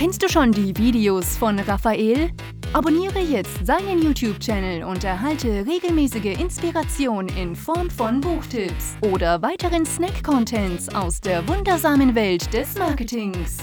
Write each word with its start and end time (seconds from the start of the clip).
Kennst 0.00 0.22
du 0.22 0.28
schon 0.30 0.50
die 0.50 0.74
Videos 0.78 1.36
von 1.36 1.58
Raphael? 1.58 2.30
Abonniere 2.72 3.18
jetzt 3.18 3.66
seinen 3.66 4.00
YouTube-Channel 4.00 4.82
und 4.82 5.04
erhalte 5.04 5.66
regelmäßige 5.66 6.40
Inspiration 6.40 7.28
in 7.36 7.54
Form 7.54 7.90
von 7.90 8.18
Buchtipps 8.18 8.96
oder 9.02 9.42
weiteren 9.42 9.84
Snack-Contents 9.84 10.88
aus 10.94 11.20
der 11.20 11.46
wundersamen 11.46 12.14
Welt 12.14 12.50
des 12.54 12.78
Marketings. 12.78 13.58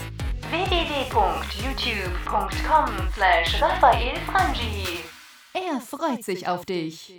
www.youtube.com 0.48 2.86
slash 3.12 3.60
raphaelfrangi 3.60 5.00
Er 5.54 5.80
freut 5.80 6.22
sich 6.22 6.46
auf 6.46 6.64
dich. 6.64 7.12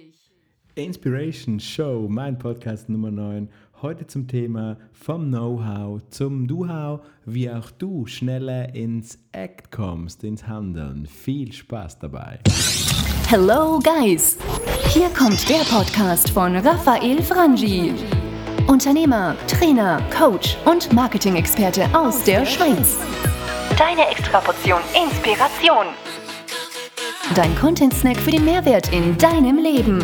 Inspiration 0.83 1.59
Show, 1.59 2.07
mein 2.09 2.37
Podcast 2.37 2.89
Nummer 2.89 3.11
9. 3.11 3.49
Heute 3.81 4.07
zum 4.07 4.27
Thema 4.27 4.77
vom 4.91 5.27
Know-how 5.27 6.01
zum 6.09 6.47
Do-how, 6.47 7.01
wie 7.25 7.49
auch 7.49 7.71
du 7.71 8.05
schneller 8.05 8.73
ins 8.73 9.17
Act 9.31 9.71
kommst, 9.71 10.23
ins 10.23 10.47
Handeln. 10.47 11.05
Viel 11.05 11.51
Spaß 11.51 11.99
dabei. 11.99 12.39
Hello 13.27 13.79
Guys! 13.79 14.37
Hier 14.87 15.09
kommt 15.09 15.47
der 15.49 15.63
Podcast 15.69 16.29
von 16.29 16.55
Raphael 16.55 17.21
Frangi. 17.21 17.93
Unternehmer, 18.67 19.35
Trainer, 19.47 20.01
Coach 20.15 20.57
und 20.65 20.91
Marketing-Experte 20.93 21.85
aus 21.93 22.23
der 22.23 22.45
Schweiz. 22.45 22.97
Deine 23.77 24.09
Extraportion 24.09 24.81
Inspiration. 24.93 25.87
Dein 27.35 27.55
Content-Snack 27.55 28.17
für 28.17 28.31
den 28.31 28.43
Mehrwert 28.43 28.91
in 28.91 29.17
deinem 29.17 29.57
Leben. 29.57 30.03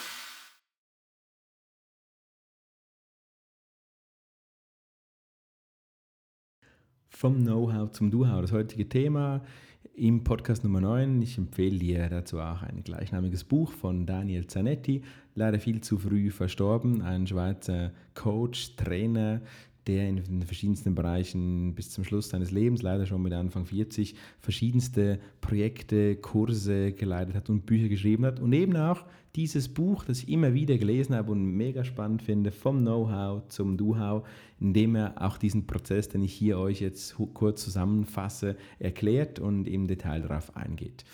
Vom 7.21 7.43
Know-how 7.43 7.91
zum 7.91 8.09
Do-how, 8.09 8.41
das 8.41 8.51
heutige 8.51 8.89
Thema 8.89 9.43
im 9.93 10.23
Podcast 10.23 10.63
Nummer 10.63 10.81
9. 10.81 11.21
Ich 11.21 11.37
empfehle 11.37 11.77
dir 11.77 12.09
dazu 12.09 12.39
auch 12.39 12.63
ein 12.63 12.83
gleichnamiges 12.83 13.43
Buch 13.43 13.73
von 13.73 14.07
Daniel 14.07 14.47
Zanetti, 14.47 15.03
leider 15.35 15.59
viel 15.59 15.81
zu 15.81 15.99
früh 15.99 16.31
verstorben, 16.31 17.03
ein 17.03 17.27
Schweizer 17.27 17.91
Coach, 18.15 18.75
Trainer, 18.75 19.41
der 19.87 20.07
in 20.07 20.17
den 20.17 20.43
verschiedensten 20.43 20.95
Bereichen 20.95 21.73
bis 21.73 21.89
zum 21.89 22.03
Schluss 22.03 22.29
seines 22.29 22.51
Lebens, 22.51 22.81
leider 22.81 23.05
schon 23.05 23.21
mit 23.21 23.33
Anfang 23.33 23.65
40, 23.65 24.15
verschiedenste 24.39 25.19
Projekte, 25.41 26.15
Kurse 26.15 26.91
geleitet 26.91 27.35
hat 27.35 27.49
und 27.49 27.65
Bücher 27.65 27.89
geschrieben 27.89 28.25
hat. 28.25 28.39
Und 28.39 28.53
eben 28.53 28.75
auch 28.77 29.05
dieses 29.35 29.69
Buch, 29.69 30.03
das 30.03 30.23
ich 30.23 30.29
immer 30.29 30.53
wieder 30.53 30.77
gelesen 30.77 31.15
habe 31.15 31.31
und 31.31 31.43
mega 31.43 31.83
spannend 31.83 32.21
finde, 32.21 32.51
vom 32.51 32.79
Know-how 32.79 33.47
zum 33.47 33.77
Do-how, 33.77 34.27
indem 34.59 34.95
er 34.95 35.21
auch 35.21 35.37
diesen 35.37 35.65
Prozess, 35.65 36.09
den 36.09 36.23
ich 36.23 36.33
hier 36.33 36.59
euch 36.59 36.81
jetzt 36.81 37.15
kurz 37.33 37.63
zusammenfasse, 37.63 38.57
erklärt 38.79 39.39
und 39.39 39.67
im 39.67 39.87
Detail 39.87 40.21
darauf 40.21 40.55
eingeht. 40.55 41.05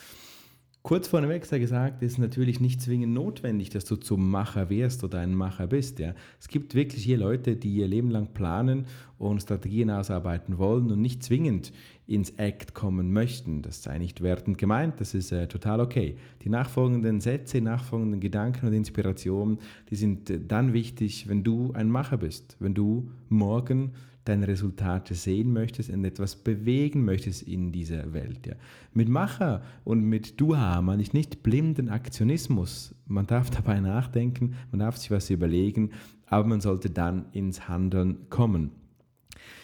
Kurz 0.87 1.09
vorneweg 1.09 1.45
sei 1.45 1.59
gesagt, 1.59 2.01
ist 2.01 2.17
natürlich 2.17 2.61
nicht 2.61 2.81
zwingend 2.81 3.13
notwendig, 3.13 3.69
dass 3.71 3.83
du 3.83 3.97
zum 3.97 4.31
Macher 4.31 4.69
wirst 4.69 5.03
oder 5.03 5.19
ein 5.19 5.35
Macher 5.35 5.67
bist. 5.67 5.99
Ja. 5.99 6.13
Es 6.39 6.47
gibt 6.47 6.75
wirklich 6.75 7.03
hier 7.03 7.17
Leute, 7.17 7.57
die 7.57 7.75
ihr 7.75 7.89
Leben 7.89 8.09
lang 8.09 8.27
planen 8.33 8.85
und 9.17 9.41
Strategien 9.41 9.91
ausarbeiten 9.91 10.57
wollen 10.57 10.89
und 10.89 11.01
nicht 11.01 11.23
zwingend 11.23 11.73
ins 12.07 12.29
Act 12.37 12.73
kommen 12.73 13.11
möchten. 13.11 13.63
Das 13.63 13.83
sei 13.83 13.97
nicht 13.97 14.21
wertend 14.21 14.57
gemeint, 14.57 15.01
das 15.01 15.13
ist 15.13 15.33
äh, 15.33 15.49
total 15.49 15.81
okay. 15.81 16.15
Die 16.45 16.49
nachfolgenden 16.49 17.19
Sätze, 17.19 17.59
nachfolgenden 17.59 18.21
Gedanken 18.21 18.67
und 18.67 18.71
Inspirationen, 18.71 19.59
die 19.89 19.95
sind 19.97 20.29
äh, 20.29 20.39
dann 20.39 20.71
wichtig, 20.71 21.27
wenn 21.27 21.43
du 21.43 21.73
ein 21.73 21.91
Macher 21.91 22.15
bist, 22.15 22.55
wenn 22.61 22.73
du 22.73 23.11
morgen 23.27 23.91
deine 24.27 24.47
Resultate 24.47 25.15
sehen 25.15 25.53
möchtest 25.53 25.89
und 25.89 26.03
etwas 26.05 26.35
bewegen 26.35 27.05
möchtest 27.05 27.43
in 27.43 27.71
dieser 27.71 28.13
Welt. 28.13 28.47
Ja. 28.47 28.53
Mit 28.93 29.09
Macher 29.09 29.61
und 29.83 30.03
mit 30.03 30.39
Duha 30.39 30.81
meine 30.81 31.01
ich 31.01 31.13
nicht 31.13 31.43
blinden 31.43 31.89
Aktionismus. 31.89 32.95
Man 33.05 33.27
darf 33.27 33.49
dabei 33.51 33.79
nachdenken, 33.79 34.55
man 34.71 34.79
darf 34.79 34.97
sich 34.97 35.11
was 35.11 35.29
überlegen, 35.29 35.91
aber 36.25 36.47
man 36.47 36.61
sollte 36.61 36.89
dann 36.89 37.25
ins 37.31 37.67
Handeln 37.67 38.29
kommen. 38.29 38.71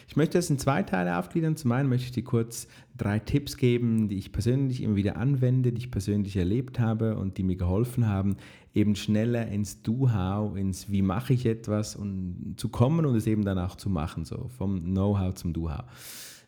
Ich 0.06 0.16
möchte 0.16 0.38
das 0.38 0.50
in 0.50 0.58
zwei 0.58 0.82
Teile 0.82 1.18
aufgliedern. 1.18 1.56
Zum 1.56 1.72
einen 1.72 1.88
möchte 1.88 2.06
ich 2.06 2.12
dir 2.12 2.24
kurz 2.24 2.68
drei 2.96 3.18
Tipps 3.18 3.56
geben, 3.56 4.08
die 4.08 4.18
ich 4.18 4.32
persönlich 4.32 4.82
immer 4.82 4.96
wieder 4.96 5.16
anwende, 5.16 5.72
die 5.72 5.78
ich 5.78 5.90
persönlich 5.90 6.36
erlebt 6.36 6.78
habe 6.78 7.16
und 7.16 7.38
die 7.38 7.42
mir 7.42 7.56
geholfen 7.56 8.06
haben, 8.06 8.36
eben 8.74 8.96
schneller 8.96 9.48
ins 9.48 9.82
Do-How, 9.82 10.56
ins 10.56 10.90
Wie 10.90 11.02
mache 11.02 11.32
ich 11.32 11.46
etwas 11.46 11.96
und 11.96 12.54
zu 12.56 12.68
kommen 12.68 13.06
und 13.06 13.16
es 13.16 13.26
eben 13.26 13.44
dann 13.44 13.58
auch 13.58 13.76
zu 13.76 13.88
machen, 13.88 14.24
so 14.24 14.48
vom 14.56 14.82
Know-how 14.82 15.34
zum 15.34 15.52
Do-How. 15.52 15.84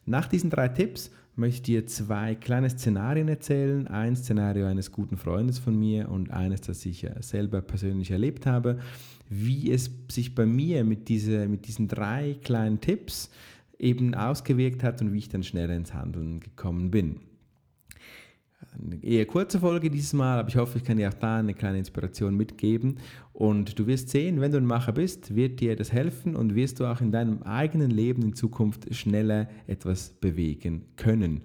Nach 0.07 0.29
diesen 0.29 0.51
drei 0.51 0.69
Tipps 0.69 1.11
möchte 1.35 1.57
ich 1.57 1.63
dir 1.63 1.87
zwei 1.87 2.37
kleine 2.37 2.71
Szenarien 2.71 3.29
erzählen. 3.29 3.89
Ein 3.89 4.17
Szenario 4.17 4.67
eines 4.67 4.93
guten 4.93 5.17
Freundes 5.17 5.59
von 5.59 5.79
mir 5.79 6.09
und 6.09 6.31
eines, 6.31 6.61
das 6.63 6.87
ich 6.87 7.07
selber 7.21 7.61
persönlich 7.61 8.13
erlebt 8.13 8.47
habe, 8.47 8.79
wie 9.29 9.71
es 9.71 9.91
sich 10.09 10.35
bei 10.35 10.47
mir 10.47 10.85
mit, 10.85 11.09
diese, 11.09 11.49
mit 11.49 11.67
diesen 11.67 11.89
drei 11.89 12.37
kleinen 12.43 12.81
Tipps 12.81 13.31
eben 13.79 14.15
ausgewirkt 14.15 14.83
hat 14.83 15.03
und 15.03 15.13
wie 15.13 15.19
ich 15.19 15.29
dann 15.29 15.43
schneller 15.43 15.75
ins 15.75 15.93
Handeln 15.93 16.41
gekommen 16.41 16.91
bin. 16.91 17.21
Eine 18.79 19.03
eher 19.03 19.27
kurze 19.27 19.61
Folge 19.61 19.91
dieses 19.91 20.13
Mal, 20.13 20.39
aber 20.39 20.49
ich 20.49 20.57
hoffe, 20.57 20.79
ich 20.79 20.85
kann 20.85 20.97
dir 20.97 21.09
auch 21.09 21.15
da 21.15 21.39
eine 21.39 21.55
kleine 21.55 21.79
Inspiration 21.79 22.37
mitgeben. 22.37 22.99
Und 23.33 23.79
du 23.79 23.87
wirst 23.87 24.11
sehen, 24.11 24.41
wenn 24.41 24.53
du 24.53 24.59
ein 24.59 24.67
Macher 24.67 24.93
bist, 24.93 25.35
wird 25.35 25.61
dir 25.61 25.77
das 25.77 25.93
helfen 25.93 26.37
und 26.37 26.55
wirst 26.55 26.81
du 26.81 26.87
auch 26.87 27.01
in 27.01 27.13
deinem 27.13 27.43
eigenen 27.43 27.91
Leben 27.91 28.23
in 28.23 28.35
Zukunft 28.35 28.95
schneller 28.95 29.49
etwas 29.67 30.11
bewegen 30.21 30.87
können. 30.97 31.43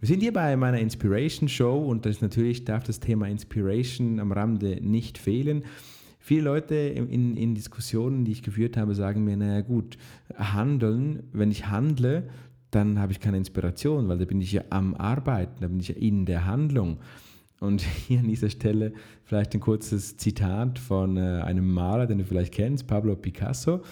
Wir 0.00 0.08
sind 0.08 0.20
hier 0.20 0.32
bei 0.32 0.56
meiner 0.56 0.80
Inspiration 0.80 1.48
Show 1.48 1.78
und 1.78 2.04
das 2.04 2.20
natürlich 2.20 2.64
darf 2.64 2.84
das 2.84 3.00
Thema 3.00 3.28
Inspiration 3.28 4.18
am 4.18 4.32
Rande 4.32 4.78
nicht 4.82 5.16
fehlen. 5.16 5.64
Viele 6.18 6.42
Leute 6.42 6.74
in, 6.74 7.36
in 7.36 7.54
Diskussionen, 7.54 8.24
die 8.24 8.32
ich 8.32 8.42
geführt 8.42 8.76
habe, 8.76 8.94
sagen 8.94 9.24
mir, 9.24 9.36
naja 9.36 9.60
gut, 9.60 9.96
handeln, 10.36 11.24
wenn 11.32 11.50
ich 11.50 11.68
handle, 11.68 12.28
dann 12.72 12.98
habe 12.98 13.12
ich 13.12 13.20
keine 13.20 13.36
Inspiration, 13.36 14.08
weil 14.08 14.18
da 14.18 14.24
bin 14.24 14.40
ich 14.40 14.52
ja 14.52 14.62
am 14.70 14.94
Arbeiten, 14.94 15.60
da 15.60 15.68
bin 15.68 15.78
ich 15.78 15.88
ja 15.88 15.94
in 15.94 16.26
der 16.26 16.46
Handlung. 16.46 16.98
Und 17.60 17.82
hier 18.08 18.20
an 18.20 18.28
dieser 18.28 18.50
Stelle 18.50 18.92
vielleicht 19.24 19.54
ein 19.54 19.60
kurzes 19.60 20.16
Zitat 20.16 20.78
von 20.78 21.16
äh, 21.16 21.42
einem 21.44 21.72
Maler, 21.72 22.06
den 22.06 22.18
du 22.18 22.24
vielleicht 22.24 22.52
kennst, 22.52 22.86
Pablo 22.86 23.14
Picasso. 23.14 23.82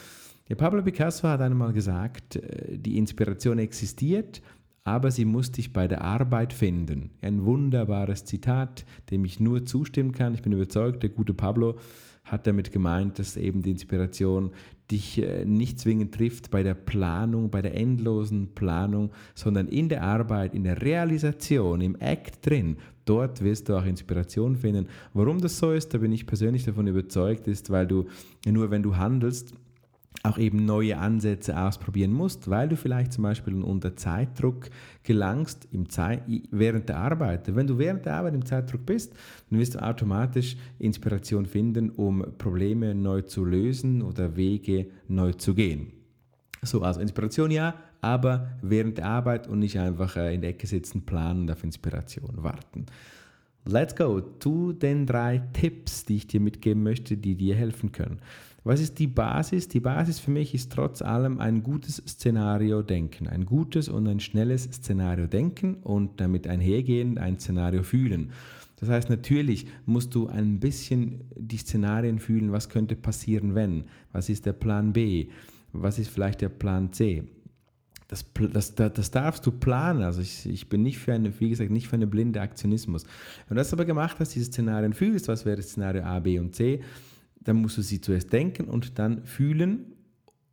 Ja, 0.49 0.57
Pablo 0.57 0.83
Picasso 0.83 1.29
hat 1.29 1.43
einmal 1.43 1.73
gesagt, 1.73 2.37
äh, 2.37 2.79
die 2.79 2.97
Inspiration 2.97 3.59
existiert, 3.59 4.41
aber 4.83 5.11
sie 5.11 5.27
muss 5.27 5.53
dich 5.53 5.75
bei 5.75 5.87
der 5.87 6.03
Arbeit 6.03 6.55
finden. 6.55 7.11
Ein 7.21 7.45
wunderbares 7.45 8.25
Zitat, 8.25 8.87
dem 9.11 9.27
ich 9.27 9.41
nur 9.41 9.67
zustimmen 9.67 10.13
kann. 10.13 10.33
Ich 10.33 10.43
bin 10.43 10.53
überzeugt, 10.53 11.03
der 11.03 11.11
gute 11.11 11.35
Pablo 11.35 11.77
hat 12.25 12.47
damit 12.47 12.73
gemeint, 12.73 13.19
dass 13.19 13.37
eben 13.37 13.63
die 13.63 13.71
Inspiration 13.71 14.53
dich 14.91 15.23
äh, 15.23 15.45
nicht 15.45 15.79
zwingend 15.79 16.15
trifft 16.15 16.51
bei 16.51 16.63
der 16.63 16.75
Planung, 16.75 17.51
bei 17.51 17.63
der 17.63 17.75
endlosen 17.75 18.55
Planung, 18.55 19.11
sondern 19.35 19.69
in 19.69 19.89
der 19.89 20.03
Arbeit, 20.03 20.55
in 20.55 20.65
der 20.65 20.83
Realisation, 20.83 21.81
im 21.81 21.97
Act 21.97 22.47
drin. 22.47 22.77
Dort 23.05 23.43
wirst 23.43 23.69
du 23.69 23.77
auch 23.77 23.85
Inspiration 23.85 24.57
finden. 24.57 24.87
Warum 25.15 25.41
das 25.41 25.59
so 25.59 25.73
ist, 25.73 25.95
da 25.95 25.99
bin 25.99 26.13
ich 26.13 26.27
persönlich 26.27 26.65
davon 26.65 26.87
überzeugt, 26.87 27.49
ist, 27.49 27.71
weil 27.71 27.87
du 27.87 28.07
nur 28.47 28.71
wenn 28.71 28.83
du 28.83 28.97
handelst, 28.97 29.55
auch 30.23 30.39
eben 30.39 30.67
neue 30.67 30.99
Ansätze 30.99 31.59
ausprobieren 31.59 32.13
musst, 32.13 32.51
weil 32.51 32.69
du 32.69 32.77
vielleicht 32.77 33.13
zum 33.13 33.23
Beispiel 33.23 33.55
unter 33.63 33.97
Zeitdruck 33.97 34.69
gelangst 35.03 35.67
im 35.73 35.89
Zeit, 35.89 36.23
während 36.51 36.89
der 36.89 36.99
Arbeit. 36.99 37.55
Wenn 37.55 37.67
du 37.67 37.79
während 37.79 38.05
der 38.05 38.17
Arbeit 38.17 38.35
im 38.35 38.45
Zeitdruck 38.45 38.85
bist, 38.85 39.15
dann 39.49 39.59
wirst 39.59 39.77
du 39.77 39.83
automatisch 39.83 40.57
Inspiration 40.79 41.47
finden, 41.47 41.91
um 41.91 42.25
Probleme 42.37 42.95
neu 42.95 43.23
zu 43.23 43.45
lösen 43.45 44.03
oder 44.03 44.37
Wege 44.37 44.89
neu 45.09 45.33
zu 45.33 45.55
gehen. 45.55 45.93
So, 46.63 46.83
also 46.83 47.01
Inspiration 47.01 47.51
ja, 47.51 47.75
aber 48.03 48.51
während 48.61 48.99
der 48.99 49.07
Arbeit 49.07 49.49
und 49.49 49.61
nicht 49.61 49.79
einfach 49.79 50.17
äh, 50.17 50.35
in 50.35 50.43
der 50.43 50.51
Ecke 50.51 50.67
sitzen, 50.67 51.07
planen 51.07 51.43
und 51.43 51.51
auf 51.51 51.65
Inspiration 51.65 52.43
warten. 52.43 52.87
Let's 53.67 53.95
go 53.95 54.21
zu 54.39 54.73
den 54.73 55.07
drei 55.07 55.43
Tipps, 55.53 56.05
die 56.05 56.17
ich 56.17 56.27
dir 56.27 56.41
mitgeben 56.41 56.83
möchte, 56.83 57.17
die 57.17 57.35
dir 57.35 57.55
helfen 57.55 57.93
können. 57.93 58.21
Was 58.63 58.81
ist 58.81 58.99
die 58.99 59.07
Basis? 59.07 59.69
Die 59.69 59.81
Basis 59.81 60.19
für 60.19 60.31
mich 60.31 60.55
ist 60.55 60.73
trotz 60.73 61.01
allem 61.01 61.41
ein 61.41 61.63
gutes 61.63 61.97
Szenario 62.07 62.83
denken. 62.83 63.27
Ein 63.27 63.47
gutes 63.47 63.89
und 63.89 64.07
ein 64.07 64.21
schnelles 64.21 64.65
Szenario 64.65 65.27
denken 65.27 65.77
und 65.77 66.21
damit 66.21 66.47
einhergehend 66.47 67.19
ein 67.19 67.39
Szenario 67.39 67.83
fühlen. 67.83 68.33
Das 68.81 68.89
heißt, 68.89 69.11
natürlich 69.11 69.67
musst 69.87 70.15
du 70.15 70.29
ein 70.29 70.59
bisschen 70.59 71.25
die 71.37 71.59
Szenarien 71.59 72.19
fühlen, 72.19 72.53
was 72.53 72.69
könnte 72.69 72.97
passieren, 72.97 73.55
wenn, 73.55 73.85
was 74.13 74.29
ist 74.29 74.47
der 74.47 74.55
Plan 74.55 74.93
B, 74.93 75.29
was 75.73 75.99
ist 75.99 76.11
vielleicht 76.11 76.41
der 76.41 76.49
Plan 76.49 76.93
C. 76.93 77.25
Das, 78.09 78.25
das, 78.53 78.75
das, 78.75 79.11
darfst 79.13 79.47
du 79.47 79.53
planen. 79.53 80.03
Also 80.03 80.21
ich, 80.21 80.45
ich 80.45 80.69
bin 80.69 80.83
nicht 80.83 80.99
für 80.99 81.13
eine, 81.13 81.39
wie 81.39 81.51
gesagt, 81.51 81.71
nicht 81.71 81.87
für 81.87 81.95
einen 81.95 82.11
blinde 82.11 82.41
Aktionismus. 82.41 83.05
Wenn 83.47 83.55
du 83.57 83.61
das 83.61 83.73
aber 83.73 83.85
gemacht 83.85 84.17
hast, 84.19 84.35
diese 84.35 84.47
Szenarien 84.47 84.95
fühlst, 84.95 85.29
was 85.29 85.45
wäre 85.45 85.63
Szenario 85.63 86.03
A, 86.03 86.19
B 86.19 86.41
und 86.41 86.57
C, 86.57 86.81
dann 87.51 87.57
musst 87.57 87.79
du 87.79 87.83
sie 87.83 88.01
zuerst 88.01 88.33
denken 88.33 88.67
und 88.67 89.01
dann 89.01 89.25
fühlen. 89.25 89.97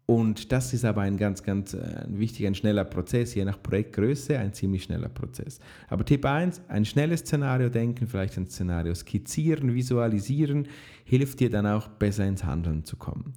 Und 0.08 0.52
das 0.52 0.74
ist 0.74 0.84
aber 0.84 1.02
ein 1.02 1.18
ganz, 1.18 1.44
ganz 1.44 1.76
äh, 1.76 2.06
ein 2.06 2.18
wichtiger, 2.18 2.48
ein 2.48 2.56
schneller 2.56 2.86
Prozess, 2.86 3.36
je 3.36 3.46
nach 3.46 3.62
Projektgröße 3.62 4.40
ein 4.40 4.52
ziemlich 4.54 4.84
schneller 4.84 5.10
Prozess. 5.10 5.60
Aber 5.90 6.04
Tipp 6.06 6.26
1, 6.26 6.62
ein 6.70 6.86
schnelles 6.86 7.20
Szenario 7.20 7.70
denken, 7.70 8.08
vielleicht 8.08 8.36
ein 8.38 8.48
Szenario 8.48 8.96
skizzieren, 8.96 9.76
visualisieren, 9.76 10.70
hilft 11.04 11.40
dir 11.40 11.52
dann 11.52 11.68
auch 11.68 11.88
besser 11.88 12.26
ins 12.26 12.44
Handeln 12.44 12.84
zu 12.84 12.96
kommen. 12.96 13.34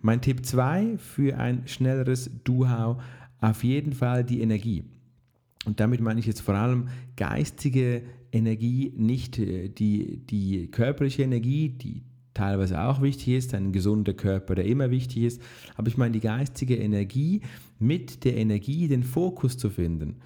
Mein 0.00 0.22
Tipp 0.22 0.46
2 0.46 0.96
für 0.96 1.36
ein 1.36 1.66
schnelleres 1.66 2.30
Do-How, 2.44 3.02
auf 3.42 3.62
jeden 3.62 3.92
Fall 3.92 4.24
die 4.24 4.40
Energie. 4.40 4.84
Und 5.66 5.80
damit 5.80 6.00
meine 6.00 6.18
ich 6.18 6.26
jetzt 6.26 6.40
vor 6.40 6.54
allem 6.54 6.88
geistige 7.16 8.04
Energie, 8.32 8.94
nicht 8.96 9.38
äh, 9.38 9.68
die, 9.68 10.18
die 10.24 10.70
körperliche 10.70 11.24
Energie, 11.24 11.68
die 11.68 12.04
teilweise 12.34 12.80
auch 12.80 13.02
wichtig 13.02 13.28
ist, 13.28 13.54
ein 13.54 13.72
gesunder 13.72 14.14
Körper, 14.14 14.54
der 14.54 14.66
immer 14.66 14.90
wichtig 14.90 15.24
ist, 15.24 15.42
aber 15.76 15.88
ich 15.88 15.96
meine 15.96 16.12
die 16.12 16.20
geistige 16.20 16.76
Energie, 16.76 17.42
mit 17.78 18.24
der 18.24 18.36
Energie 18.36 18.88
den 18.88 19.02
Fokus 19.02 19.58
zu 19.58 19.70
finden. 19.70 20.16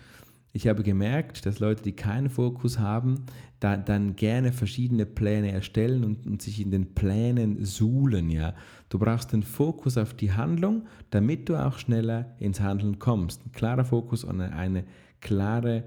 Ich 0.52 0.66
habe 0.68 0.82
gemerkt, 0.82 1.44
dass 1.44 1.58
Leute, 1.58 1.82
die 1.82 1.92
keinen 1.92 2.30
Fokus 2.30 2.78
haben, 2.78 3.26
da, 3.60 3.76
dann 3.76 4.16
gerne 4.16 4.52
verschiedene 4.52 5.04
Pläne 5.04 5.52
erstellen 5.52 6.02
und, 6.02 6.26
und, 6.26 6.40
sich 6.40 6.62
in 6.62 6.70
den 6.70 6.94
Plänen 6.94 7.62
suhlen. 7.62 8.30
Ja. 8.30 8.54
Du 8.88 8.98
brauchst 8.98 9.34
den 9.34 9.42
Fokus 9.42 9.98
auf 9.98 10.14
die 10.14 10.32
Handlung, 10.32 10.86
damit 11.10 11.50
du 11.50 11.56
auch 11.56 11.78
schneller 11.78 12.34
ins 12.38 12.60
Handeln 12.60 12.98
kommst. 12.98 13.44
Ein 13.44 13.52
klarer 13.52 13.84
Fokus 13.84 14.24
und 14.24 14.40
eine, 14.40 14.56
eine 14.56 14.84
klare 15.20 15.84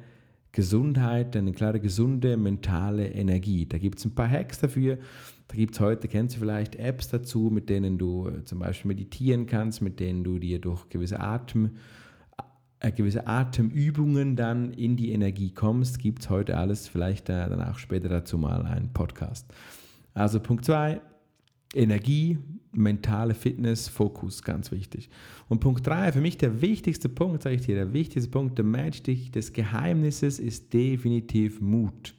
Gesundheit, 0.52 1.36
eine 1.36 1.52
klare 1.52 1.80
gesunde 1.80 2.36
mentale 2.38 3.08
Energie. 3.10 3.66
Da 3.68 3.78
gibt 3.78 4.00
es 4.00 4.06
ein 4.06 4.16
paar 4.16 4.30
Hacks 4.30 4.60
dafür. 4.60 4.98
Da 5.48 5.56
gibt 5.56 5.76
es 5.76 5.80
heute, 5.80 6.08
kennst 6.08 6.36
du 6.36 6.40
vielleicht 6.40 6.76
Apps 6.76 7.10
dazu, 7.10 7.50
mit 7.52 7.70
denen 7.70 7.98
du 7.98 8.28
äh, 8.28 8.44
zum 8.46 8.60
Beispiel 8.60 8.90
meditieren 8.90 9.46
kannst, 9.46 9.82
mit 9.82 10.00
denen 10.00 10.24
du 10.24 10.40
dir 10.40 10.60
durch 10.60 10.90
gewisse 10.90 11.20
Atem, 11.20 11.72
äh, 12.80 12.92
gewisse 12.92 13.28
Atemübungen 13.28 14.36
dann 14.36 14.72
in 14.72 14.96
die 14.96 15.12
Energie 15.12 15.52
kommst. 15.52 16.00
Gibt 16.00 16.22
es 16.22 16.30
heute 16.30 16.58
alles, 16.58 16.88
vielleicht 16.88 17.30
äh, 17.30 17.50
dann 17.50 17.64
auch 17.64 17.78
später 17.78 18.10
dazu 18.10 18.38
mal 18.38 18.66
einen 18.66 18.94
Podcast. 18.94 19.52
Also 20.14 20.40
Punkt 20.40 20.66
2, 20.66 21.02
Energie, 21.74 22.38
mentale 22.72 23.34
Fitness, 23.34 23.88
Fokus, 23.88 24.42
ganz 24.44 24.72
wichtig. 24.72 25.10
Und 25.48 25.60
Punkt 25.60 25.86
3, 25.86 26.12
für 26.12 26.22
mich 26.22 26.38
der 26.38 26.62
wichtigste 26.62 27.10
Punkt, 27.10 27.44
sage 27.44 27.56
ich 27.56 27.62
dir, 27.62 27.76
der 27.76 27.94
wichtigste 27.94 28.32
Punkt, 28.32 28.58
der 28.58 28.66
Magic 28.66 29.32
des 29.34 29.54
Geheimnisses 29.54 30.40
ist 30.40 30.74
definitiv 30.74 31.62
Mut 31.62 32.14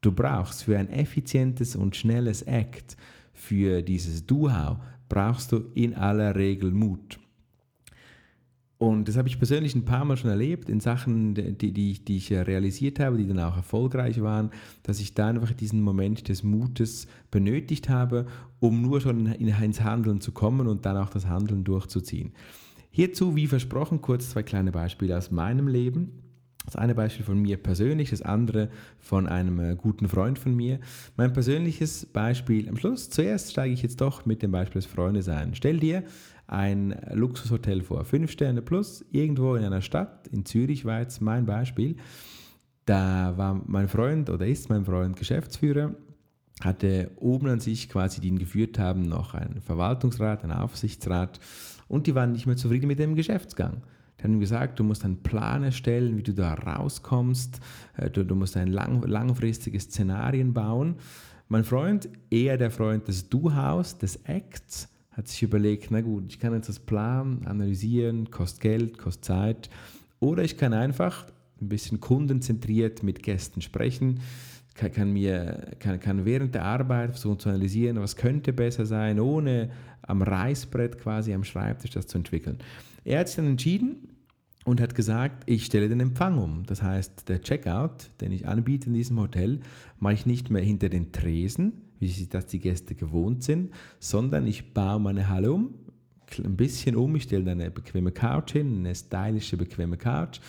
du 0.00 0.12
brauchst 0.12 0.64
für 0.64 0.78
ein 0.78 0.88
effizientes 0.88 1.76
und 1.76 1.96
schnelles 1.96 2.42
Act, 2.42 2.96
für 3.32 3.82
dieses 3.82 4.26
Do-How, 4.26 4.78
brauchst 5.08 5.52
du 5.52 5.70
in 5.74 5.94
aller 5.94 6.34
Regel 6.36 6.70
Mut. 6.70 7.18
Und 8.80 9.08
das 9.08 9.18
habe 9.18 9.28
ich 9.28 9.36
persönlich 9.36 9.74
ein 9.74 9.84
paar 9.84 10.06
Mal 10.06 10.16
schon 10.16 10.30
erlebt 10.30 10.70
in 10.70 10.80
Sachen, 10.80 11.34
die, 11.34 11.52
die, 11.52 12.02
die 12.02 12.16
ich 12.16 12.32
realisiert 12.32 12.98
habe, 12.98 13.18
die 13.18 13.28
dann 13.28 13.38
auch 13.38 13.58
erfolgreich 13.58 14.22
waren, 14.22 14.48
dass 14.84 15.00
ich 15.00 15.12
da 15.12 15.28
einfach 15.28 15.52
diesen 15.52 15.82
Moment 15.82 16.30
des 16.30 16.42
Mutes 16.42 17.06
benötigt 17.30 17.90
habe, 17.90 18.24
um 18.58 18.80
nur 18.80 19.02
schon 19.02 19.26
ins 19.26 19.82
Handeln 19.82 20.22
zu 20.22 20.32
kommen 20.32 20.66
und 20.66 20.86
dann 20.86 20.96
auch 20.96 21.10
das 21.10 21.26
Handeln 21.26 21.62
durchzuziehen. 21.62 22.32
Hierzu, 22.90 23.36
wie 23.36 23.48
versprochen, 23.48 24.00
kurz 24.00 24.30
zwei 24.30 24.42
kleine 24.42 24.72
Beispiele 24.72 25.14
aus 25.14 25.30
meinem 25.30 25.68
Leben. 25.68 26.12
Das 26.64 26.76
eine 26.76 26.94
Beispiel 26.94 27.24
von 27.24 27.38
mir 27.38 27.58
persönlich, 27.58 28.10
das 28.10 28.22
andere 28.22 28.70
von 28.98 29.26
einem 29.26 29.60
äh, 29.60 29.76
guten 29.76 30.08
Freund 30.08 30.38
von 30.38 30.54
mir. 30.54 30.78
Mein 31.16 31.32
persönliches 31.32 32.06
Beispiel 32.06 32.68
am 32.68 32.76
Schluss. 32.76 33.10
Zuerst 33.10 33.50
steige 33.50 33.74
ich 33.74 33.82
jetzt 33.82 34.00
doch 34.00 34.24
mit 34.24 34.42
dem 34.42 34.52
Beispiel 34.52 34.80
des 34.80 34.90
Freundes 34.90 35.28
ein. 35.28 35.54
Stell 35.54 35.78
dir 35.80 36.04
ein 36.50 36.96
Luxushotel 37.12 37.82
vor, 37.82 38.04
5 38.04 38.30
Sterne 38.30 38.60
plus, 38.60 39.04
irgendwo 39.12 39.54
in 39.54 39.64
einer 39.64 39.82
Stadt, 39.82 40.26
in 40.28 40.44
Zürich 40.44 40.84
war 40.84 41.00
jetzt 41.00 41.20
mein 41.20 41.46
Beispiel. 41.46 41.96
Da 42.86 43.34
war 43.36 43.62
mein 43.66 43.88
Freund 43.88 44.30
oder 44.30 44.46
ist 44.46 44.68
mein 44.68 44.84
Freund 44.84 45.16
Geschäftsführer, 45.16 45.94
hatte 46.60 47.12
oben 47.16 47.48
an 47.48 47.60
sich 47.60 47.88
quasi, 47.88 48.20
die 48.20 48.28
ihn 48.28 48.38
geführt 48.38 48.80
haben, 48.80 49.02
noch 49.02 49.34
einen 49.34 49.60
Verwaltungsrat, 49.60 50.42
einen 50.42 50.52
Aufsichtsrat 50.52 51.38
und 51.86 52.08
die 52.08 52.16
waren 52.16 52.32
nicht 52.32 52.46
mehr 52.46 52.56
zufrieden 52.56 52.88
mit 52.88 52.98
dem 52.98 53.14
Geschäftsgang. 53.14 53.82
Die 54.18 54.24
haben 54.24 54.40
gesagt, 54.40 54.80
du 54.80 54.84
musst 54.84 55.04
einen 55.04 55.22
Plan 55.22 55.62
erstellen, 55.62 56.16
wie 56.16 56.22
du 56.22 56.34
da 56.34 56.52
rauskommst. 56.52 57.60
Äh, 57.96 58.10
du, 58.10 58.24
du 58.24 58.34
musst 58.34 58.56
ein 58.56 58.68
lang, 58.68 59.02
langfristiges 59.02 59.84
Szenarien 59.84 60.52
bauen. 60.52 60.96
Mein 61.48 61.64
Freund, 61.64 62.08
eher 62.28 62.58
der 62.58 62.70
Freund 62.70 63.08
des 63.08 63.28
Do-House, 63.28 63.98
des 63.98 64.16
Acts, 64.24 64.88
hat 65.12 65.28
sich 65.28 65.42
überlegt, 65.42 65.90
na 65.90 66.00
gut, 66.00 66.24
ich 66.28 66.38
kann 66.38 66.54
jetzt 66.54 66.68
das 66.68 66.78
Plan 66.78 67.42
analysieren, 67.44 68.30
kostet 68.30 68.60
Geld, 68.60 68.98
kostet 68.98 69.24
Zeit. 69.24 69.70
Oder 70.20 70.44
ich 70.44 70.56
kann 70.56 70.72
einfach 70.72 71.26
ein 71.60 71.68
bisschen 71.68 72.00
kundenzentriert 72.00 73.02
mit 73.02 73.22
Gästen 73.22 73.60
sprechen, 73.60 74.20
kann, 74.74 74.92
kann, 74.92 75.12
mir, 75.12 75.72
kann, 75.78 76.00
kann 76.00 76.24
während 76.24 76.54
der 76.54 76.64
Arbeit 76.64 77.10
versuchen 77.10 77.38
zu 77.38 77.48
analysieren, 77.48 78.00
was 78.00 78.16
könnte 78.16 78.52
besser 78.52 78.86
sein, 78.86 79.20
ohne 79.20 79.70
am 80.02 80.22
Reißbrett 80.22 80.98
quasi 80.98 81.34
am 81.34 81.44
Schreibtisch 81.44 81.90
das 81.90 82.06
zu 82.06 82.18
entwickeln. 82.18 82.58
Er 83.04 83.20
hat 83.20 83.28
sich 83.28 83.36
dann 83.36 83.46
entschieden, 83.46 84.08
und 84.64 84.80
hat 84.80 84.94
gesagt, 84.94 85.44
ich 85.46 85.64
stelle 85.64 85.88
den 85.88 86.00
Empfang 86.00 86.38
um. 86.38 86.64
Das 86.66 86.82
heißt, 86.82 87.28
der 87.28 87.40
Checkout, 87.40 88.10
den 88.20 88.32
ich 88.32 88.46
anbiete 88.46 88.88
in 88.88 88.94
diesem 88.94 89.18
Hotel, 89.18 89.60
mache 89.98 90.14
ich 90.14 90.26
nicht 90.26 90.50
mehr 90.50 90.62
hinter 90.62 90.88
den 90.88 91.12
Tresen, 91.12 91.72
wie 92.00 92.08
sich 92.08 92.28
das 92.28 92.46
die 92.46 92.58
Gäste 92.58 92.94
gewohnt 92.94 93.44
sind, 93.44 93.72
sondern 94.00 94.46
ich 94.46 94.74
baue 94.74 94.98
meine 94.98 95.28
Halle 95.28 95.52
um, 95.52 95.74
ein 96.42 96.56
bisschen 96.56 96.96
um, 96.96 97.14
ich 97.14 97.24
stelle 97.24 97.50
eine 97.50 97.70
bequeme 97.70 98.10
Couch 98.10 98.52
hin, 98.52 98.78
eine 98.78 98.94
stylische, 98.94 99.56
bequeme 99.56 99.96
Couch 99.96 100.40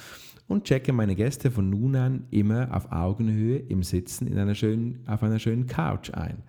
und 0.47 0.63
checke 0.63 0.93
meine 0.93 1.15
Gäste 1.15 1.51
von 1.51 1.69
nun 1.69 1.95
an 1.95 2.25
immer 2.31 2.75
auf 2.75 2.91
Augenhöhe 2.91 3.57
im 3.57 3.83
Sitzen 3.83 4.27
in 4.27 4.37
einer 4.37 4.55
schönen, 4.55 5.03
auf 5.07 5.23
einer 5.23 5.39
schönen 5.39 5.67
Couch 5.67 6.11
ein 6.13 6.43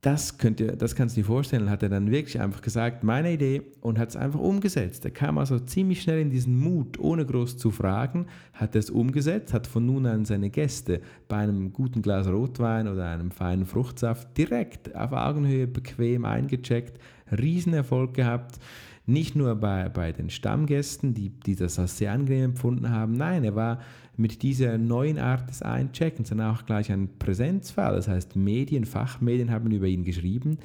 das, 0.00 0.38
könnt 0.38 0.60
ihr, 0.60 0.76
das 0.76 0.94
kannst 0.94 1.16
du 1.16 1.22
dir 1.22 1.26
vorstellen, 1.26 1.70
hat 1.70 1.82
er 1.82 1.88
dann 1.88 2.10
wirklich 2.10 2.40
einfach 2.40 2.62
gesagt, 2.62 3.02
meine 3.02 3.32
Idee 3.32 3.62
und 3.80 3.98
hat 3.98 4.10
es 4.10 4.16
einfach 4.16 4.38
umgesetzt. 4.38 5.04
Er 5.04 5.10
kam 5.10 5.38
also 5.38 5.58
ziemlich 5.58 6.02
schnell 6.02 6.20
in 6.20 6.30
diesen 6.30 6.56
Mut, 6.56 7.00
ohne 7.00 7.26
groß 7.26 7.56
zu 7.56 7.72
fragen, 7.72 8.26
hat 8.52 8.76
es 8.76 8.90
umgesetzt, 8.90 9.52
hat 9.52 9.66
von 9.66 9.86
nun 9.86 10.06
an 10.06 10.24
seine 10.24 10.50
Gäste 10.50 11.00
bei 11.26 11.38
einem 11.38 11.72
guten 11.72 12.00
Glas 12.00 12.28
Rotwein 12.28 12.86
oder 12.86 13.08
einem 13.08 13.32
feinen 13.32 13.66
Fruchtsaft 13.66 14.38
direkt 14.38 14.94
auf 14.94 15.10
Augenhöhe 15.12 15.66
bequem 15.66 16.24
eingecheckt, 16.24 17.00
Riesenerfolg 17.36 18.14
gehabt. 18.14 18.60
Nicht 19.08 19.34
nur 19.36 19.54
bei, 19.54 19.88
bei 19.88 20.12
den 20.12 20.28
Stammgästen, 20.28 21.14
die, 21.14 21.30
die 21.30 21.56
das 21.56 21.78
als 21.78 21.96
sehr 21.96 22.12
angenehm 22.12 22.50
empfunden 22.50 22.90
haben, 22.90 23.14
nein, 23.14 23.42
er 23.42 23.56
war 23.56 23.80
mit 24.18 24.42
dieser 24.42 24.76
neuen 24.76 25.18
Art 25.18 25.48
des 25.48 25.62
Eincheckens 25.62 26.28
dann 26.28 26.42
auch 26.42 26.66
gleich 26.66 26.92
ein 26.92 27.08
Präsenzfall. 27.18 27.94
Das 27.94 28.06
heißt, 28.06 28.36
Medien, 28.36 28.84
Fachmedien 28.84 29.50
haben 29.50 29.70
über 29.70 29.86
ihn 29.86 30.04
geschrieben, 30.04 30.58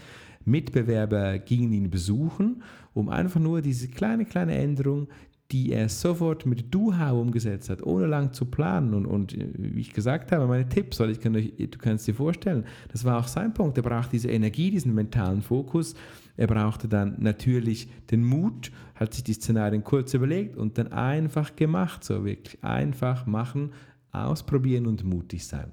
Mitbewerber 0.44 1.40
gingen 1.40 1.72
ihn 1.72 1.90
besuchen, 1.90 2.64
um 2.94 3.08
einfach 3.08 3.40
nur 3.40 3.62
diese 3.62 3.88
kleine, 3.88 4.26
kleine 4.26 4.56
Änderung, 4.56 5.08
die 5.54 5.72
er 5.72 5.88
sofort 5.88 6.46
mit 6.46 6.74
Do-How 6.74 7.22
umgesetzt 7.22 7.70
hat, 7.70 7.82
ohne 7.82 8.08
lang 8.08 8.34
zu 8.34 8.46
planen. 8.46 8.94
Und, 8.94 9.06
und 9.06 9.38
wie 9.58 9.80
ich 9.80 9.94
gesagt 9.94 10.34
habe, 10.34 10.48
meine 10.48 10.68
Tipps, 10.68 11.00
weil 11.00 11.12
ich 11.12 11.22
kann 11.22 11.34
euch, 11.36 11.54
du 11.58 11.78
kannst 11.78 12.08
dir 12.08 12.16
vorstellen, 12.16 12.66
das 12.92 13.06
war 13.06 13.20
auch 13.20 13.28
sein 13.28 13.54
Punkt. 13.54 13.78
Er 13.78 13.84
braucht 13.84 14.12
diese 14.12 14.30
Energie, 14.30 14.70
diesen 14.70 14.94
mentalen 14.94 15.42
Fokus. 15.42 15.96
Er 16.36 16.48
brauchte 16.48 16.88
dann 16.88 17.16
natürlich 17.20 17.88
den 18.10 18.24
Mut, 18.24 18.72
hat 18.96 19.14
sich 19.14 19.24
die 19.24 19.34
Szenarien 19.34 19.84
kurz 19.84 20.14
überlegt 20.14 20.58
und 20.58 20.78
dann 20.78 20.92
einfach 20.92 21.56
gemacht. 21.56 22.04
So 22.04 22.26
wirklich 22.26 22.64
einfach 22.64 23.26
machen, 23.26 23.72
ausprobieren 24.12 24.88
und 24.88 25.04
mutig 25.04 25.46
sein. 25.46 25.72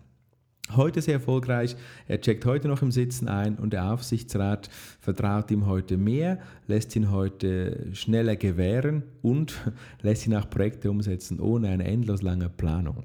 Heute 0.76 1.02
sehr 1.02 1.14
erfolgreich. 1.14 1.74
Er 2.06 2.20
checkt 2.20 2.44
heute 2.44 2.68
noch 2.68 2.82
im 2.82 2.92
Sitzen 2.92 3.26
ein 3.28 3.56
und 3.56 3.72
der 3.72 3.92
Aufsichtsrat 3.92 4.68
vertraut 5.00 5.50
ihm 5.50 5.66
heute 5.66 5.96
mehr, 5.96 6.38
lässt 6.68 6.94
ihn 6.94 7.10
heute 7.10 7.88
schneller 7.92 8.36
gewähren 8.36 9.02
und 9.20 9.54
lässt 10.02 10.26
ihn 10.26 10.34
auch 10.36 10.48
Projekte 10.48 10.90
umsetzen 10.90 11.40
ohne 11.40 11.68
eine 11.68 11.84
endlos 11.84 12.22
lange 12.22 12.48
Planung. 12.48 13.04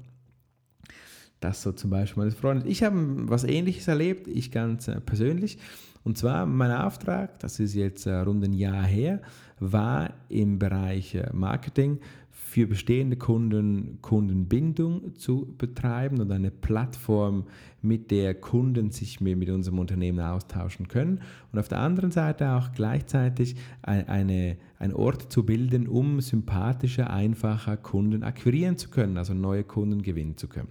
Das 1.40 1.62
so 1.62 1.72
zum 1.72 1.90
Beispiel 1.90 2.22
meine 2.22 2.34
Freunde. 2.34 2.66
Ich 2.68 2.82
habe 2.82 2.96
was 3.28 3.44
Ähnliches 3.44 3.88
erlebt, 3.88 4.26
ich 4.28 4.50
ganz 4.50 4.88
äh, 4.88 5.00
persönlich. 5.00 5.58
Und 6.02 6.16
zwar 6.16 6.46
mein 6.46 6.70
Auftrag, 6.70 7.38
das 7.40 7.60
ist 7.60 7.74
jetzt 7.74 8.06
äh, 8.06 8.14
rund 8.14 8.44
ein 8.44 8.52
Jahr 8.52 8.84
her, 8.84 9.20
war 9.58 10.14
im 10.28 10.58
Bereich 10.58 11.14
äh, 11.14 11.28
Marketing 11.32 11.98
für 12.30 12.66
bestehende 12.66 13.16
Kunden 13.16 13.98
Kundenbindung 14.02 15.16
zu 15.16 15.54
betreiben 15.58 16.20
und 16.20 16.30
eine 16.30 16.50
Plattform, 16.50 17.44
mit 17.82 18.10
der 18.10 18.34
Kunden 18.34 18.90
sich 18.90 19.20
mit 19.20 19.48
unserem 19.48 19.78
Unternehmen 19.78 20.20
austauschen 20.20 20.88
können. 20.88 21.20
Und 21.52 21.58
auf 21.58 21.68
der 21.68 21.80
anderen 21.80 22.10
Seite 22.10 22.52
auch 22.52 22.72
gleichzeitig 22.72 23.56
eine, 23.82 24.56
ein 24.78 24.94
Ort 24.94 25.32
zu 25.32 25.44
bilden, 25.44 25.86
um 25.86 26.20
sympathische, 26.20 27.10
einfacher 27.10 27.76
Kunden 27.76 28.22
akquirieren 28.22 28.76
zu 28.76 28.90
können, 28.90 29.18
also 29.18 29.34
neue 29.34 29.64
Kunden 29.64 30.02
gewinnen 30.02 30.36
zu 30.36 30.48
können. 30.48 30.68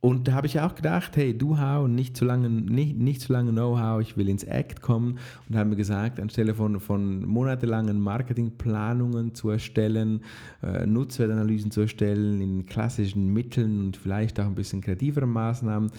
Und 0.00 0.28
da 0.28 0.34
habe 0.34 0.46
ich 0.46 0.60
auch 0.60 0.74
gedacht, 0.74 1.16
hey, 1.16 1.36
Do-How, 1.36 1.88
nicht 1.88 2.16
zu 2.16 2.24
lange, 2.24 2.48
nicht, 2.48 2.96
nicht 2.96 3.20
zu 3.22 3.32
lange 3.32 3.50
Know-how, 3.50 4.00
ich 4.00 4.16
will 4.16 4.28
ins 4.28 4.44
Act 4.44 4.80
kommen. 4.80 5.18
Und 5.48 5.56
haben 5.56 5.70
mir 5.70 5.76
gesagt, 5.76 6.20
anstelle 6.20 6.54
von, 6.54 6.78
von 6.80 7.24
monatelangen 7.24 8.00
Marketingplanungen 8.00 9.34
zu 9.34 9.50
erstellen, 9.50 10.20
äh, 10.62 10.86
Nutzwertanalysen 10.86 11.70
zu 11.70 11.80
erstellen, 11.80 12.40
in 12.40 12.66
klassischen 12.66 13.32
Mitteln 13.32 13.86
und 13.86 13.96
vielleicht 13.96 14.38
auch 14.38 14.46
ein 14.46 14.54
bisschen 14.54 14.80
kreativeren 14.80 15.30
Maßnahmen, 15.30 15.90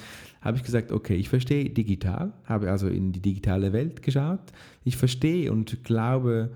habe 0.42 0.58
ich 0.58 0.64
gesagt, 0.64 0.92
okay, 0.92 1.16
ich 1.16 1.28
verstehe 1.28 1.70
digital, 1.70 2.32
habe 2.46 2.72
also 2.72 2.88
in 2.88 3.12
die 3.12 3.20
digitale 3.20 3.74
Welt 3.74 4.04
geschaut, 4.04 4.40
ich 4.86 4.96
verstehe 4.96 5.52
und 5.52 5.84
glaube, 5.84 6.52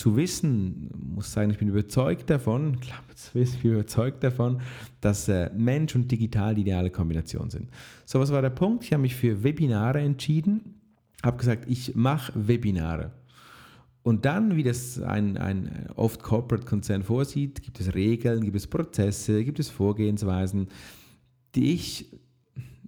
zu 0.00 0.16
wissen, 0.16 0.88
muss 1.14 1.30
sagen, 1.30 1.50
ich 1.50 1.58
bin 1.58 1.68
überzeugt 1.68 2.30
davon, 2.30 2.74
ich 2.80 2.80
glaube 2.80 3.44
ich 3.44 3.62
bin 3.62 3.72
überzeugt 3.72 4.24
davon, 4.24 4.62
dass 5.02 5.28
äh, 5.28 5.50
Mensch 5.54 5.94
und 5.94 6.10
digital 6.10 6.54
die 6.54 6.62
ideale 6.62 6.90
Kombination 6.90 7.50
sind. 7.50 7.68
So, 8.06 8.18
was 8.18 8.32
war 8.32 8.40
der 8.40 8.50
Punkt? 8.50 8.84
Ich 8.84 8.92
habe 8.94 9.02
mich 9.02 9.14
für 9.14 9.44
Webinare 9.44 10.00
entschieden, 10.00 10.80
habe 11.22 11.36
gesagt, 11.36 11.66
ich 11.68 11.94
mache 11.94 12.32
Webinare. 12.34 13.12
Und 14.02 14.24
dann, 14.24 14.56
wie 14.56 14.62
das 14.62 15.02
ein, 15.02 15.36
ein 15.36 15.90
oft 15.94 16.22
Corporate-Konzern 16.22 17.02
vorsieht, 17.02 17.62
gibt 17.62 17.78
es 17.78 17.94
Regeln, 17.94 18.42
gibt 18.42 18.56
es 18.56 18.66
Prozesse, 18.66 19.44
gibt 19.44 19.60
es 19.60 19.68
Vorgehensweisen, 19.68 20.68
die 21.54 21.74
ich 21.74 22.06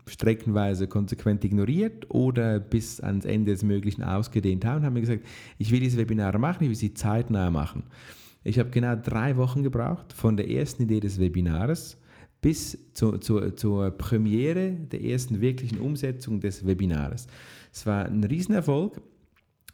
streckenweise 0.06 0.88
konsequent 0.88 1.44
ignoriert 1.44 2.10
oder 2.10 2.58
bis 2.58 3.00
ans 3.00 3.24
Ende 3.24 3.52
des 3.52 3.62
Möglichen 3.62 4.02
ausgedehnt 4.02 4.64
haben 4.64 4.78
und 4.78 4.84
haben 4.84 4.94
mir 4.94 5.00
gesagt, 5.00 5.24
ich 5.58 5.70
will 5.70 5.80
diese 5.80 5.98
Webinare 5.98 6.38
machen, 6.38 6.64
ich 6.64 6.68
will 6.68 6.76
sie 6.76 6.94
zeitnah 6.94 7.50
machen. 7.50 7.84
Ich 8.44 8.58
habe 8.58 8.70
genau 8.70 8.96
drei 8.96 9.36
Wochen 9.36 9.62
gebraucht 9.62 10.12
von 10.12 10.36
der 10.36 10.50
ersten 10.50 10.82
Idee 10.82 11.00
des 11.00 11.20
Webinars 11.20 11.96
bis 12.40 12.76
zu, 12.92 13.18
zu, 13.18 13.52
zur 13.52 13.92
Premiere 13.92 14.72
der 14.72 15.02
ersten 15.02 15.40
wirklichen 15.40 15.78
Umsetzung 15.78 16.40
des 16.40 16.66
Webinars. 16.66 17.28
Es 17.72 17.86
war 17.86 18.06
ein 18.06 18.24
Riesenerfolg. 18.24 19.00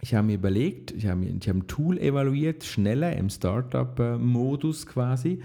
Ich 0.03 0.15
habe 0.15 0.27
mir 0.27 0.35
überlegt, 0.35 0.93
ich 0.93 1.07
habe, 1.07 1.25
ich 1.25 1.49
habe 1.49 1.61
ein 1.61 1.67
Tool 1.67 1.99
evaluiert, 1.99 2.63
schneller 2.63 3.17
im 3.17 3.31
Startup-Modus 3.31 4.87
quasi 4.87 5.41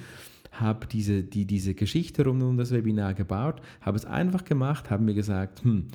habe 0.53 0.87
diese, 0.87 1.23
die, 1.23 1.45
diese 1.45 1.73
Geschichte 1.73 2.25
rund 2.25 2.41
um 2.43 2.57
das 2.57 2.71
Webinar 2.71 3.13
gebaut, 3.13 3.61
habe 3.81 3.97
es 3.97 4.05
einfach 4.05 4.45
gemacht, 4.45 4.89
habe 4.89 5.03
mir 5.03 5.13
gesagt, 5.13 5.63
hm, 5.63 5.87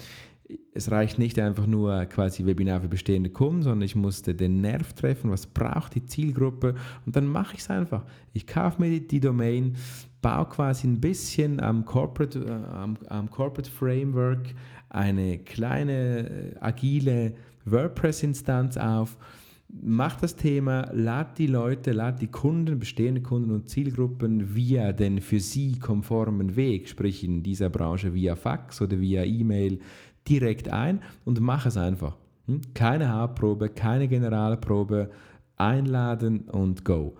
es 0.73 0.91
reicht 0.91 1.19
nicht 1.19 1.39
einfach 1.39 1.67
nur 1.67 2.07
quasi 2.07 2.47
Webinar 2.47 2.81
für 2.81 2.89
bestehende 2.89 3.31
Kunden, 3.31 3.63
sondern 3.63 3.83
ich 3.83 3.95
musste 3.95 4.35
den 4.35 4.61
Nerv 4.61 4.95
treffen, 4.95 5.31
was 5.31 5.47
braucht 5.47 5.95
die 5.95 6.07
Zielgruppe 6.07 6.75
und 7.05 7.17
dann 7.17 7.27
mache 7.27 7.55
ich 7.55 7.61
es 7.61 7.71
einfach. 7.71 8.05
Ich 8.33 8.47
kaufe 8.47 8.81
mir 8.81 8.89
die, 8.89 9.07
die, 9.07 9.21
Domain, 9.21 9.77
baue 10.23 10.47
quasi 10.47 10.87
ein 10.87 11.01
bisschen 11.01 11.61
am 11.61 11.85
Corporate, 11.85 12.39
äh, 12.41 12.75
am, 12.75 12.97
am 13.09 13.31
Corporate 13.31 13.71
Framework 13.71 14.55
eine 14.89 15.39
kleine 15.39 16.29
äh, 16.29 16.57
agile 16.61 17.35
WordPress-Instanz 17.67 18.77
auf 18.79 19.19
Mach 19.71 20.17
das 20.17 20.35
Thema, 20.35 20.89
lad 20.95 21.37
die 21.37 21.47
Leute, 21.47 21.93
lad 21.93 22.23
die 22.23 22.29
Kunden, 22.29 22.79
bestehende 22.79 23.21
Kunden 23.21 23.51
und 23.51 23.69
Zielgruppen 23.69 24.55
via 24.55 24.93
den 24.93 25.21
für 25.21 25.41
sie 25.41 25.79
konformen 25.79 26.57
Weg, 26.57 26.89
sprich 26.89 27.23
in 27.23 27.43
dieser 27.43 27.69
Branche 27.69 28.15
via 28.15 28.35
Fax 28.35 28.81
oder 28.81 28.99
via 28.99 29.25
E-Mail, 29.25 29.81
direkt 30.27 30.71
ein 30.71 31.03
und 31.27 31.41
mach 31.41 31.67
es 31.67 31.77
einfach. 31.77 32.17
Hm? 32.47 32.63
Keine 32.73 33.11
Haarprobe, 33.11 33.69
keine 33.69 34.09
Generalprobe, 34.09 35.11
einladen 35.57 36.49
und 36.49 36.85
go. 36.87 37.17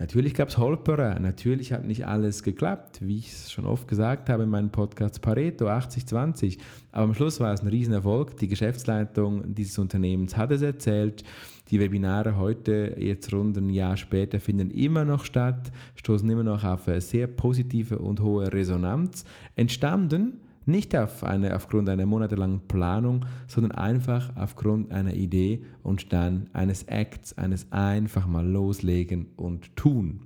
Natürlich 0.00 0.32
gab 0.32 0.48
es 0.48 0.56
Holperer, 0.56 1.20
natürlich 1.20 1.74
hat 1.74 1.84
nicht 1.84 2.06
alles 2.06 2.42
geklappt, 2.42 3.00
wie 3.02 3.18
ich 3.18 3.32
es 3.32 3.52
schon 3.52 3.66
oft 3.66 3.86
gesagt 3.86 4.30
habe 4.30 4.44
in 4.44 4.48
meinem 4.48 4.70
Podcast 4.70 5.20
Pareto 5.20 5.68
80-20. 5.68 6.56
Aber 6.90 7.04
am 7.04 7.14
Schluss 7.14 7.38
war 7.38 7.52
es 7.52 7.60
ein 7.60 7.68
Riesenerfolg. 7.68 8.34
Die 8.38 8.48
Geschäftsleitung 8.48 9.54
dieses 9.54 9.78
Unternehmens 9.78 10.38
hat 10.38 10.52
es 10.52 10.62
erzählt. 10.62 11.22
Die 11.70 11.78
Webinare 11.78 12.38
heute, 12.38 12.96
jetzt 12.98 13.30
rund 13.34 13.58
ein 13.58 13.68
Jahr 13.68 13.98
später, 13.98 14.40
finden 14.40 14.70
immer 14.70 15.04
noch 15.04 15.26
statt, 15.26 15.70
stoßen 15.96 16.28
immer 16.30 16.44
noch 16.44 16.64
auf 16.64 16.88
eine 16.88 17.02
sehr 17.02 17.26
positive 17.26 17.98
und 17.98 18.20
hohe 18.20 18.50
Resonanz. 18.50 19.26
Entstanden 19.54 20.40
nicht 20.66 20.96
auf 20.96 21.24
eine, 21.24 21.54
aufgrund 21.56 21.88
einer 21.88 22.06
monatelangen 22.06 22.60
Planung, 22.68 23.26
sondern 23.48 23.72
einfach 23.72 24.36
aufgrund 24.36 24.92
einer 24.92 25.14
Idee 25.14 25.64
und 25.82 26.12
dann 26.12 26.48
eines 26.52 26.84
Acts, 26.84 27.36
eines 27.36 27.70
einfach 27.72 28.26
mal 28.26 28.46
loslegen 28.46 29.28
und 29.36 29.74
tun. 29.76 30.20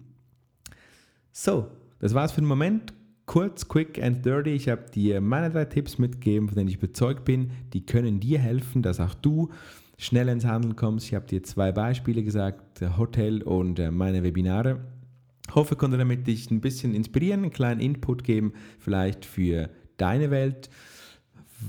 So, 1.32 1.68
das 1.98 2.14
war's 2.14 2.32
für 2.32 2.40
den 2.40 2.48
Moment. 2.48 2.92
Kurz, 3.26 3.68
quick 3.68 4.02
and 4.02 4.24
dirty. 4.24 4.50
Ich 4.50 4.68
habe 4.68 4.90
dir 4.90 5.20
meine 5.20 5.50
drei 5.50 5.64
Tipps 5.64 5.98
mitgegeben, 5.98 6.48
von 6.48 6.56
denen 6.56 6.68
ich 6.68 6.76
überzeugt 6.76 7.24
bin, 7.24 7.50
die 7.72 7.86
können 7.86 8.20
dir 8.20 8.38
helfen, 8.38 8.82
dass 8.82 9.00
auch 9.00 9.14
du 9.14 9.48
schnell 9.96 10.28
ins 10.28 10.44
Handeln 10.44 10.76
kommst. 10.76 11.06
Ich 11.06 11.14
habe 11.14 11.26
dir 11.26 11.42
zwei 11.42 11.72
Beispiele 11.72 12.22
gesagt, 12.22 12.82
Hotel 12.98 13.42
und 13.42 13.78
äh, 13.78 13.90
meine 13.90 14.22
Webinare. 14.22 14.80
Hoffe, 15.54 15.76
konnte 15.76 15.96
damit 15.98 16.26
dich 16.26 16.50
ein 16.50 16.60
bisschen 16.60 16.94
inspirieren, 16.94 17.42
einen 17.42 17.52
kleinen 17.52 17.80
Input 17.80 18.24
geben, 18.24 18.52
vielleicht 18.78 19.24
für 19.24 19.70
deine 19.96 20.30
Welt. 20.30 20.68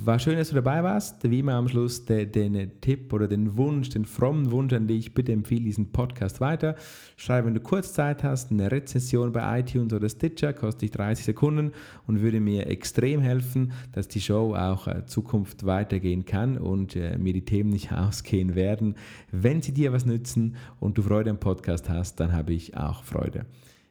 War 0.04 0.20
schön, 0.20 0.38
dass 0.38 0.50
du 0.50 0.56
dabei 0.56 0.84
warst. 0.84 1.30
Wie 1.30 1.40
immer 1.40 1.54
am 1.54 1.68
Schluss 1.68 2.06
den, 2.06 2.32
den 2.32 2.82
Tipp 2.82 3.14
oder 3.14 3.28
den 3.28 3.56
Wunsch, 3.56 3.90
den 3.90 4.06
frommen 4.06 4.52
Wunsch 4.52 4.74
an 4.74 4.88
dich, 4.88 5.14
bitte 5.14 5.32
empfehle 5.32 5.64
diesen 5.64 5.92
Podcast 5.92 6.42
weiter. 6.42 6.76
Schreibe, 7.16 7.48
wenn 7.48 7.54
du 7.54 7.62
kurz 7.62 7.94
Zeit 7.94 8.24
hast, 8.24 8.52
eine 8.52 8.72
Rezension 8.72 9.32
bei 9.32 9.60
iTunes 9.60 9.94
oder 9.94 10.10
Stitcher, 10.10 10.54
kostet 10.54 10.82
dich 10.84 10.92
30 10.92 11.26
Sekunden 11.26 11.72
und 12.08 12.22
würde 12.22 12.40
mir 12.40 12.68
extrem 12.68 13.22
helfen, 13.22 13.72
dass 13.94 14.08
die 14.08 14.22
Show 14.22 14.54
auch 14.56 14.88
äh, 14.88 15.06
Zukunft 15.06 15.66
weitergehen 15.66 16.26
kann 16.26 16.58
und 16.58 16.96
äh, 16.96 17.18
mir 17.18 17.34
die 17.34 17.46
Themen 17.46 17.70
nicht 17.70 17.92
ausgehen 17.94 18.54
werden. 18.56 18.96
Wenn 19.32 19.62
sie 19.62 19.72
dir 19.72 19.94
was 19.94 20.06
nützen 20.06 20.56
und 20.80 20.98
du 20.98 21.04
Freude 21.04 21.30
am 21.30 21.40
Podcast 21.40 21.90
hast, 21.90 22.20
dann 22.20 22.34
habe 22.34 22.54
ich 22.54 22.76
auch 22.76 23.04
Freude. 23.04 23.46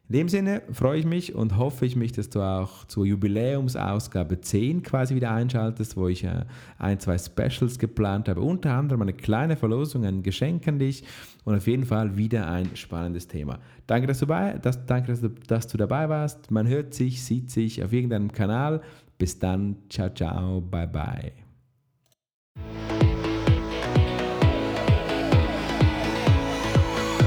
In 0.08 0.12
dem 0.12 0.28
Sinne 0.28 0.60
freue 0.70 0.98
ich 0.98 1.06
mich 1.06 1.34
und 1.34 1.56
hoffe 1.56 1.86
ich 1.86 1.96
mich, 1.96 2.12
dass 2.12 2.28
du 2.28 2.40
auch 2.42 2.84
zur 2.84 3.06
Jubiläumsausgabe 3.06 4.38
10 4.38 4.82
quasi 4.82 5.14
wieder 5.14 5.30
einschaltest, 5.30 5.96
wo 5.96 6.08
ich 6.08 6.24
äh, 6.24 6.44
ein, 6.78 7.00
zwei 7.00 7.16
Specials 7.16 7.78
geplant 7.78 8.28
habe. 8.28 8.42
Unter 8.42 8.74
anderem 8.74 9.00
eine 9.00 9.14
kleine 9.14 9.56
Verlosung, 9.56 10.04
ein 10.04 10.22
Geschenk 10.22 10.68
an 10.68 10.78
dich 10.78 11.04
und 11.44 11.54
auf 11.54 11.66
jeden 11.66 11.86
Fall 11.86 12.18
wieder 12.18 12.46
ein 12.50 12.76
spannendes 12.76 13.28
Thema. 13.28 13.60
Danke, 13.86 14.06
dass 14.06 14.18
du, 14.18 14.26
bei, 14.26 14.58
dass, 14.58 14.84
danke, 14.84 15.10
dass 15.10 15.22
du, 15.22 15.30
dass 15.30 15.68
du 15.68 15.78
dabei 15.78 16.06
warst. 16.10 16.50
Man 16.50 16.68
hört 16.68 16.92
sich, 16.92 17.24
sieht 17.24 17.50
sich 17.50 17.82
auf 17.82 17.94
irgendeinem 17.94 18.30
Kanal. 18.30 18.82
Bis 19.16 19.38
dann. 19.38 19.76
Ciao, 19.88 20.10
ciao. 20.10 20.60
Bye, 20.60 20.86
bye. 20.86 21.32